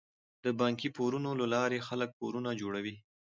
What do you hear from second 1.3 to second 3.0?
له لارې خلک کورونه جوړوي.